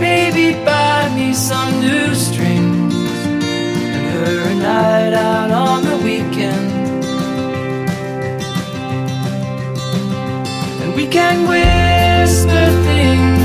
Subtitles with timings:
[0.00, 2.94] maybe buy me some new strings
[3.94, 6.72] and her a night out on the weekend.
[10.82, 13.42] And we can whisper things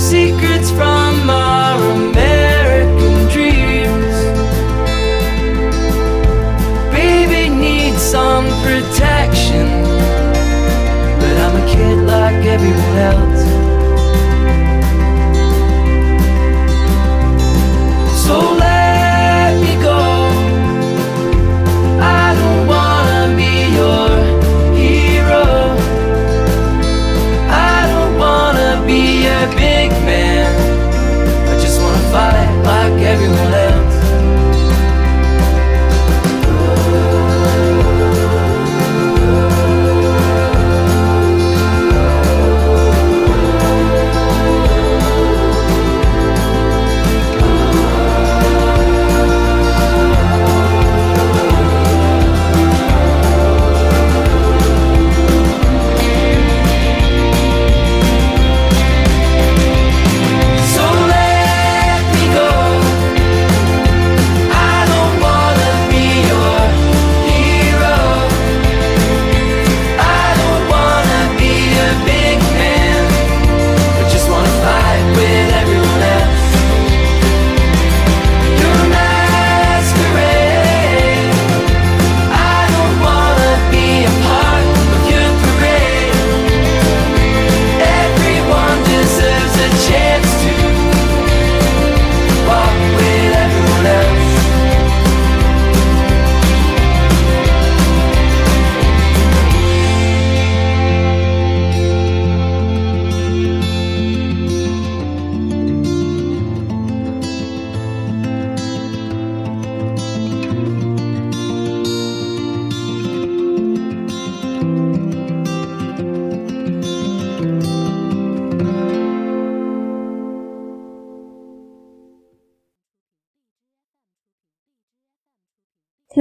[0.00, 4.16] secrets from our American dreams.
[6.92, 9.84] Baby needs some protection
[11.24, 13.33] but I'm a kid like everyone else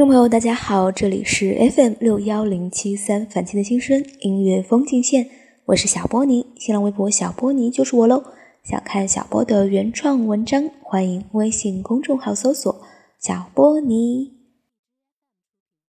[0.03, 5.29] 众朋友，大家好，这里是 FM 六幺零七三反清的新声音乐风景线，
[5.67, 8.21] 我是小波尼，新浪微博小波尼就是我喽。
[8.65, 12.81] 想看小波的原创文章，欢迎微信公众号搜索
[13.17, 14.33] “小波尼”。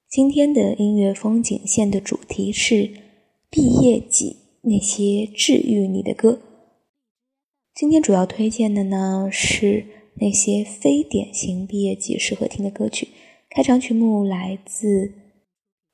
[0.07, 2.91] 今天的音乐风景线的主题是
[3.49, 6.39] 毕业季那些治愈你的歌。
[7.73, 9.87] 今天主要推荐的呢是
[10.21, 13.07] 那些非典型毕业季适合听的歌曲。
[13.55, 15.13] 开场曲目来自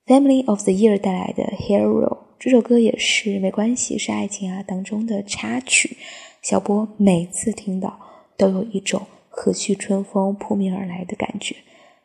[0.06, 2.08] Family of the Year 带来的《Hero》，
[2.40, 5.98] 这首歌也是没关系是爱情啊当中的插曲。
[6.42, 8.00] 小波每次听到
[8.38, 11.58] 都有一种和煦春风扑面而来的感觉，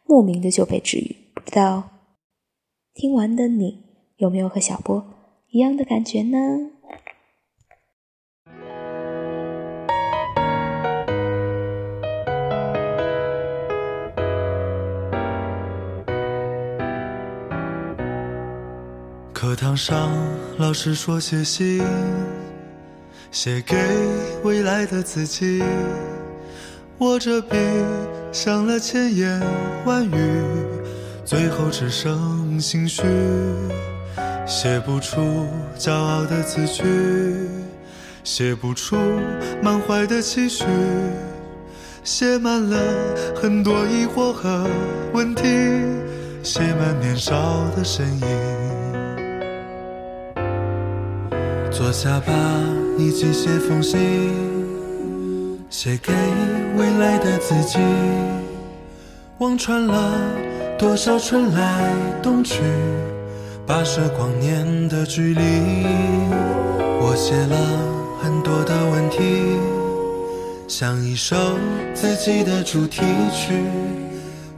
[0.04, 1.14] 莫名的就被治愈。
[1.32, 1.88] 不知道
[2.92, 3.78] 听完的你
[4.16, 5.06] 有没有和小波
[5.50, 6.72] 一样的感觉呢？
[19.44, 20.10] 课堂上，
[20.56, 21.82] 老师说写信，
[23.30, 23.76] 写给
[24.42, 25.62] 未来的自己。
[27.00, 27.58] 握着笔，
[28.32, 29.42] 想了千言
[29.84, 30.40] 万语，
[31.26, 33.02] 最后只剩心虚，
[34.46, 35.46] 写不出
[35.78, 36.82] 骄傲的字句，
[38.24, 38.96] 写不出
[39.62, 40.64] 满怀的期许，
[42.02, 42.78] 写满了
[43.36, 44.66] 很多疑惑和
[45.12, 45.42] 问题，
[46.42, 47.34] 写满年少
[47.76, 49.03] 的身影。
[51.76, 52.32] 坐下吧，
[52.96, 53.98] 一起写封信，
[55.68, 56.12] 写给
[56.76, 57.80] 未来的自己。
[59.38, 60.12] 望穿了
[60.78, 61.92] 多少春来
[62.22, 62.60] 冬去，
[63.66, 65.42] 跋涉光年的距离。
[67.00, 67.58] 我写了
[68.22, 69.58] 很多的问题，
[70.68, 71.34] 像一首
[71.92, 73.52] 自己的主题曲。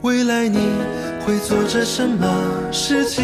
[0.01, 0.59] 未来你
[1.25, 2.27] 会做着什么
[2.71, 3.23] 事情？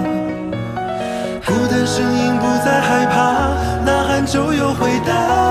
[1.93, 3.49] 声音不再害怕，
[3.83, 5.50] 呐喊就有回答。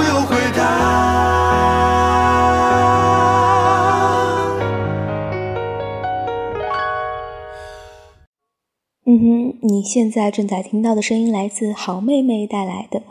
[9.13, 12.99] 嗯哼，你现在正在听到的声音来自好妹妹带来的《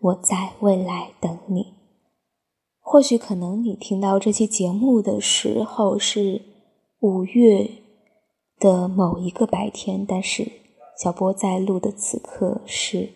[0.00, 1.60] 我在未来等你》。
[2.80, 6.40] 或许可能你听到这期节目的时候是
[7.00, 7.68] 五月
[8.58, 10.50] 的某一个白天，但是
[10.98, 13.10] 小波在录的此刻是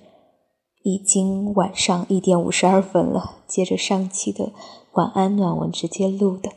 [0.82, 4.52] 已经晚上一点五十二分了，接着上期的
[4.92, 6.52] 晚安暖文直接录的，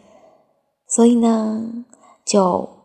[0.90, 1.86] 所以呢，
[2.26, 2.79] 就。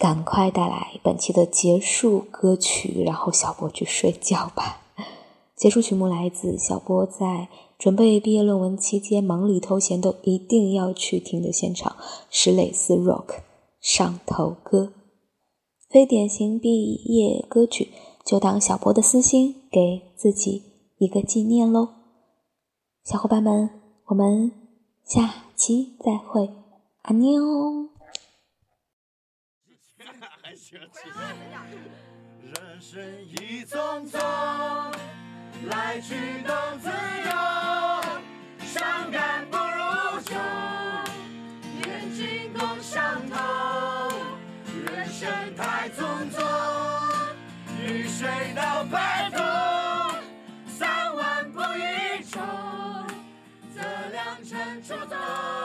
[0.00, 4.80] 赶快带来本期的结束歌曲，然后小波去睡觉吧。
[5.54, 11.96] 结束曲目来自小波在准备毕业论文期间忙里偷闲都一定要去听的现场，
[12.30, 13.40] 史蕾斯 Rock
[13.78, 14.94] 上头歌，
[15.90, 17.90] 非典型毕业歌曲，
[18.24, 20.62] 就当小波的私心，给自己
[20.96, 21.90] 一个纪念喽。
[23.04, 23.68] 小伙伴们，
[24.06, 24.50] 我们
[25.04, 26.48] 下期再会，
[27.02, 27.99] 阿妞。
[30.72, 30.80] 人
[32.80, 34.20] 生一匆匆，
[35.68, 36.14] 来去
[36.46, 36.88] 都自
[37.24, 37.30] 由，
[38.64, 40.36] 伤感不如酒，
[41.84, 43.36] 愿君共相通。
[44.86, 46.40] 人生太匆匆，
[47.84, 49.42] 雨水到白头，
[50.68, 52.38] 三万不一愁，
[53.74, 55.59] 则良辰出走。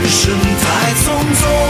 [0.00, 1.67] 人生太匆匆，